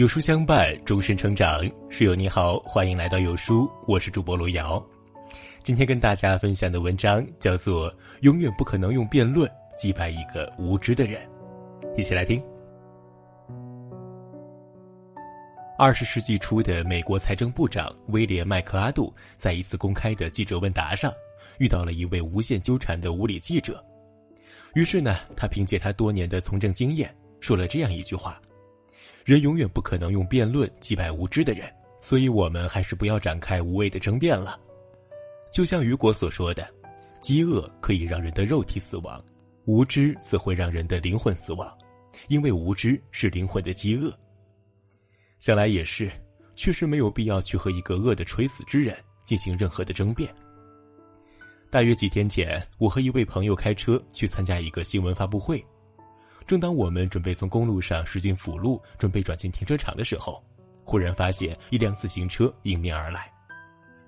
[0.00, 1.60] 有书相伴，终身成长。
[1.90, 4.82] 室友你好，欢迎来到有书，我是主播罗瑶。
[5.62, 7.92] 今天跟大家分享的文章叫做
[8.22, 9.46] 《永远不可能用辩论
[9.76, 11.20] 击败一个无知的人》，
[11.98, 12.42] 一起来听。
[15.76, 21.12] 二十世纪初的美国财政部长威廉麦克阿杜在一次公开的记者问答上，
[21.58, 23.84] 遇到了一位无限纠缠的无理记者。
[24.72, 28.40] 于是呢，他凭借他多年的从政经验，说了这样一句话。
[29.24, 31.70] 人永远不可能用辩论击败无知的人，
[32.00, 34.58] 所以我们还是不要展开无谓的争辩了。
[35.52, 36.66] 就像雨果所说的，
[37.20, 39.22] 饥饿可以让人的肉体死亡，
[39.66, 41.76] 无知则会让人的灵魂死亡，
[42.28, 44.12] 因为无知是灵魂的饥饿。
[45.38, 46.10] 想来也是，
[46.56, 50.32] 确实没有必要去和一个饿得垂死之人进行任何的争辩。
[51.70, 55.64] 大约几天前，我和一位朋友开车去参加一个新闻发布会。
[56.50, 60.42] 正当我们准备从公路上驶进辅路，准备转进停车场的时候，
[60.82, 63.32] 忽然发现一辆自行车迎面而来。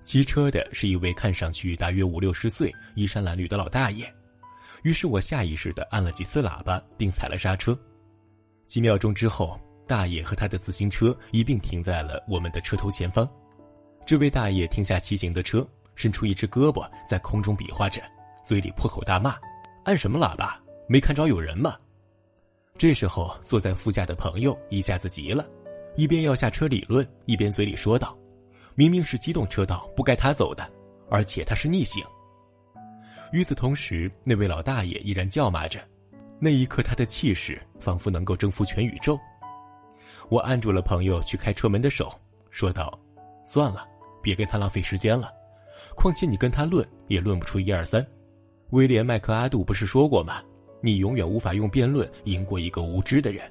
[0.03, 4.13] 骑车的是一位看上去大约五六十岁、衣衫褴褛的老大爷。
[4.81, 7.79] 于是我下意识地按了几次喇叭，并踩了刹车。
[8.67, 9.57] 几秒钟之后，
[9.87, 13.25] 大爷和他的自行车一并停在了我们的车头前方。
[14.05, 18.01] 这位大爷停下骑行的车，伸出一只胳膊在空中比划着，
[18.43, 19.37] 嘴里破口大骂
[19.85, 20.61] ：“按什么喇叭？
[20.89, 21.77] 没看着有人吗？”
[22.75, 25.47] 这时候，坐在副驾的朋友一下子急了，
[25.95, 28.17] 一边要下车理论，一边嘴里说道
[28.75, 30.67] ：“明明是机动车道，不该他走的，
[31.09, 32.03] 而且他是逆行。”
[33.31, 35.79] 与此同时，那位老大爷依然叫骂着，
[36.39, 39.17] 那一刻他的气势仿佛能够征服全宇宙。
[40.29, 42.11] 我按住了朋友去开车门的手，
[42.49, 42.99] 说道
[43.45, 43.87] ：“算了，
[44.21, 45.31] 别跟他浪费时间了，
[45.95, 48.05] 况且你跟他论也论不出一二三。”
[48.71, 50.41] 威廉麦克阿杜不是说过吗？
[50.85, 53.49] 你永远无法用辩论赢过一个无知的人。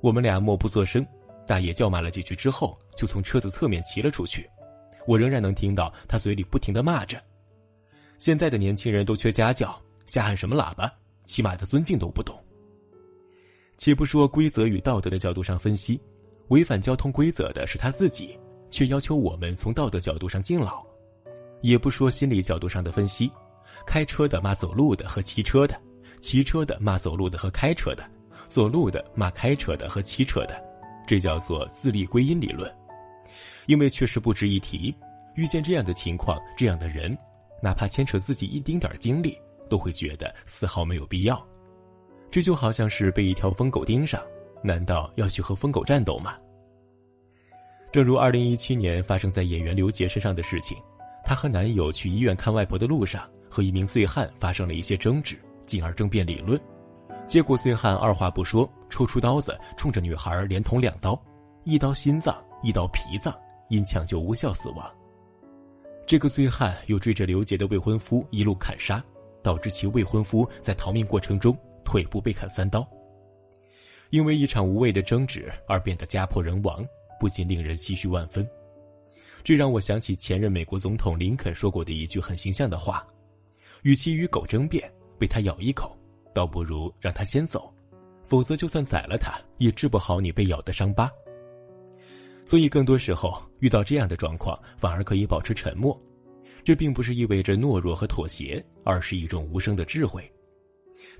[0.00, 1.06] 我们俩默不作声，
[1.46, 4.48] 大爷叫骂了几句之后，就从车子侧面骑了出去。
[5.06, 7.22] 我仍然能听到他嘴里不停的骂着
[8.16, 10.90] ：“现在的年轻人都缺家教，瞎喊什么喇叭，
[11.26, 12.34] 起码的尊敬都不懂。”
[13.76, 16.00] 且不说规则与道德的角度上分析，
[16.48, 18.38] 违反交通规则的是他自己，
[18.70, 20.82] 却要求我们从道德角度上敬老；
[21.60, 23.30] 也不说心理角度上的分析，
[23.86, 25.78] 开车的骂走路的和骑车的。
[26.20, 28.08] 骑车的骂走路的和开车的，
[28.46, 30.62] 走路的骂开车的和骑车的，
[31.06, 32.72] 这叫做自立归因理论。
[33.66, 34.94] 因为确实不值一提，
[35.34, 37.16] 遇见这样的情况，这样的人，
[37.62, 39.36] 哪怕牵扯自己一丁点精力，
[39.68, 41.46] 都会觉得丝毫没有必要。
[42.30, 44.22] 这就好像是被一条疯狗盯上，
[44.62, 46.36] 难道要去和疯狗战斗吗？
[47.92, 50.76] 正如二零一七年发生在演员刘杰身上的事情，
[51.24, 55.36] 她和男友去医院看外婆的路上，和一名醉汉发生了一些争执。
[55.70, 56.60] 进而争辩理论，
[57.28, 61.16] 结果醉汉二话不说，抽出刀子冲着女孩连捅两刀，
[61.62, 63.32] 一刀心脏，一刀脾脏，
[63.68, 64.90] 因抢救无效死亡。
[66.04, 69.00] 这个醉汉又追着刘杰的未婚夫一路砍杀，
[69.44, 72.84] 导致其未婚夫在逃命过程中腿部被砍三刀。
[74.10, 76.84] 因为一场无谓的争执而变得家破人亡，
[77.20, 78.44] 不禁令人唏嘘万分。
[79.44, 83.06] 这让我想起前任美国总统林肯说过的一句很形象的话
[83.82, 85.94] ：“与其与狗争辩。”被他咬一口，
[86.32, 87.70] 倒不如让他先走，
[88.24, 91.10] 否则就算宰了他，也治不好你被咬的伤疤。
[92.46, 96.00] 所以，更多时候遇到这样的状况，反而可以保持沉默。
[96.64, 100.30] 这并不是意味着懦弱和妥协，而是一种无声的智慧。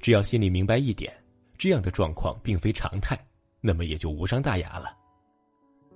[0.01, 1.13] 只要心里明白一点，
[1.59, 3.19] 这样的状况并非常态，
[3.61, 4.97] 那么也就无伤大雅了。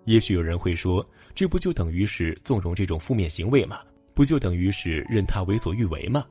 [0.05, 1.05] 也许有人会说，
[1.35, 3.81] 这不就等于是纵容这种负面行为吗？
[4.13, 6.25] 不就等于是任他为所欲为吗？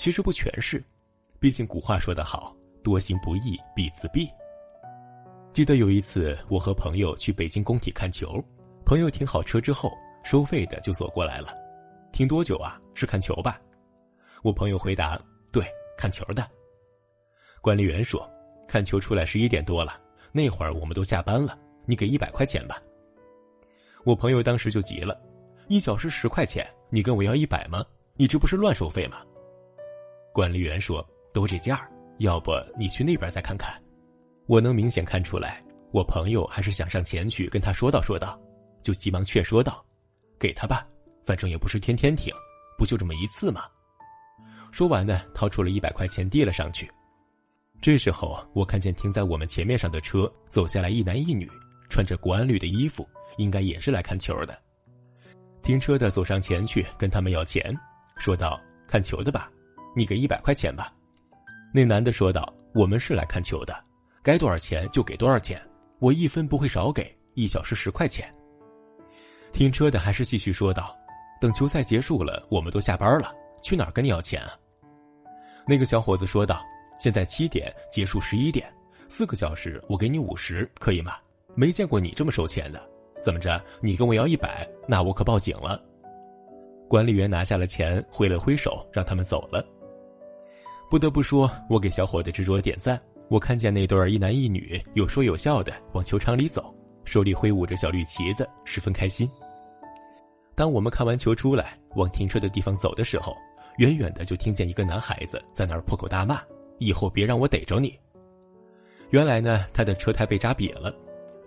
[0.00, 0.82] 其实不全是，
[1.38, 4.26] 毕竟古话说得好，“多行不义必自毙。”
[5.52, 8.42] 记得有一次，我和朋友去北京工体看球，
[8.86, 9.92] 朋友停好车之后，
[10.24, 11.54] 收费的就走过来了
[12.14, 12.80] ：“停多久啊？
[12.94, 13.60] 是看球吧？”
[14.42, 15.20] 我朋友回答
[15.52, 15.62] ：“对，
[15.98, 16.50] 看球的。”
[17.60, 18.26] 管理员说
[18.66, 20.00] ：“看球出来十一点多了，
[20.32, 22.82] 那会儿我们都下班了，你给一百块钱吧。”
[24.04, 25.20] 我朋友当时就急了
[25.68, 27.84] ：“一小时十块钱，你跟我要一百吗？
[28.16, 29.20] 你这不是乱收费吗？”
[30.32, 33.72] 管理员说：“都这价儿，要不你去那边再看看。”
[34.46, 35.62] 我能明显看出来，
[35.92, 38.40] 我朋友还是想上前去跟他说道说道，
[38.82, 39.84] 就急忙劝说道
[40.38, 40.86] ：“给他吧，
[41.24, 42.34] 反正也不是天天停，
[42.76, 43.62] 不就这么一次吗？”
[44.72, 46.90] 说完呢，掏出了一百块钱递了上去。
[47.80, 51.50] 这时候，我看见停在我们前面上的车走下来一男一女，
[51.88, 54.56] 穿着国安绿的衣服，应该也是来看球的。
[55.62, 57.76] 停车的走上前去跟他们要钱，
[58.16, 59.50] 说道：“看球的吧。”
[59.94, 60.92] 你给一百块钱吧，
[61.74, 63.74] 那男的说道：“我们是来看球的，
[64.22, 65.60] 该多少钱就给多少钱，
[65.98, 68.32] 我一分不会少给，一小时十块钱。
[69.52, 70.96] 停车的还是继续说道
[71.40, 74.52] ：“等球赛结束了，我们都下班了，去哪儿跟你要钱啊？”
[75.66, 76.62] 那个小伙子说道
[77.00, 78.72] ：“现在七点结束，十一点，
[79.08, 81.14] 四个小时，我给你五十，可以吗？
[81.56, 82.80] 没见过你这么收钱的，
[83.20, 83.60] 怎么着？
[83.80, 85.82] 你跟我要一百，那我可报警了。”
[86.88, 89.64] 管理员拿下了钱，挥了挥手，让他们走了。
[90.90, 93.00] 不得不说，我给小伙的执着点赞。
[93.28, 99.30] 我看见那对一男一女有说有笑的往球场里走，手里挥舞着小绿旗子，十分开心。
[100.56, 103.36] 当我们看完球出来，往停车的地方走的时候，
[103.78, 106.42] 远远的就听见一个男孩子在那儿破口大骂
[106.78, 107.96] ：“以后别让我逮着你！”
[109.10, 110.92] 原来呢，他的车胎被扎瘪了，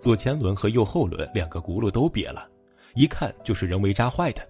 [0.00, 2.48] 左前轮和右后轮两个轱辘都瘪了，
[2.94, 4.40] 一看就是人为扎坏的。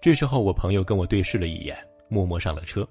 [0.00, 1.76] 这时候，我朋友跟我对视了一眼，
[2.08, 2.88] 默默上了车。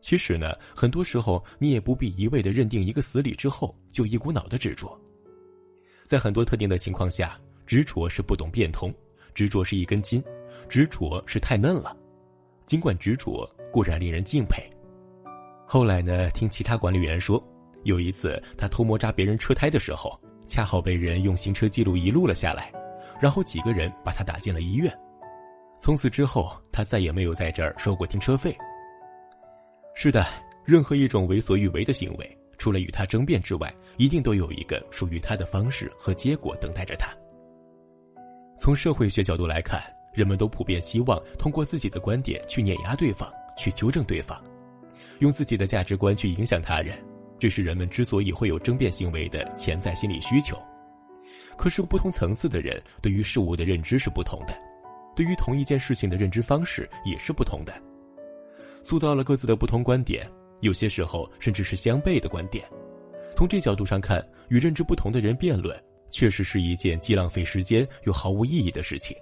[0.00, 4.98] 其实呢，很多时候你也不必一味的认定一个死理之后就一股脑的执着。
[6.06, 8.94] 在很多特定的情况下，执着是不懂变通，
[9.34, 10.22] 执着是一根筋，
[10.68, 11.96] 执着是太嫩了。
[12.66, 14.62] 尽管执着固然令人敬佩，
[15.66, 17.42] 后来呢，听其他管理员说，
[17.82, 22.72] 有一次他偷摸扎别人车胎的时候，恰好被人用行车记录仪录了下来，
[23.20, 24.92] 然后几个人把他打进了医院。
[25.78, 28.56] 从此之后，他再也没有在这儿收过停车费。
[29.98, 30.26] 是的，
[30.62, 37.16] 任何一种为所欲为的行为，除了与他争辩之外，一定都有一个属于他的方式和结果等待着他。
[38.58, 39.82] 从社会学角度来看，
[40.12, 44.38] 人们都普遍希望通过自己的观点去碾压对方，去纠正对方，
[45.20, 47.02] 用自己的价值观去影响他人，
[47.38, 50.62] 这是人们之所以会有争辩行为的潜在心理需求。
[51.56, 54.54] 可是，不同层次的人对于事物的认知是不同的，
[55.16, 57.72] 对于同一件事情的认知方式也是不同的。
[58.86, 60.30] 塑造了各自的不同观点，
[60.60, 62.64] 有些时候甚至是相悖的观点。
[63.34, 65.76] 从这角度上看，与认知不同的人辩论，
[66.12, 69.16] 确实是一件既浪费时间又毫无意义的事情。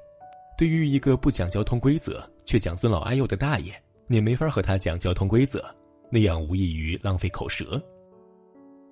[0.59, 3.73] 对于一个不讲交通规则却讲尊老爱幼的大爷，
[4.07, 5.65] 你没法和他讲交通规则，
[6.11, 7.83] 那样无异于浪费口舌。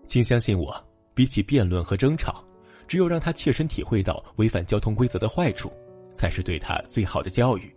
[0.06, 0.74] 请相信我，
[1.12, 2.42] 比起辩论和争吵，
[2.88, 5.70] 只有让他切身体会到违反交通规则的坏处，
[6.14, 7.70] 才是对他最好的教育。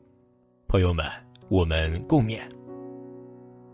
[0.65, 1.05] 朋友们，
[1.49, 2.39] 我们共勉。